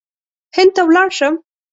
هند 0.55 0.71
ته 0.75 0.81
ولاړ 0.87 1.07
شم. 1.17 1.33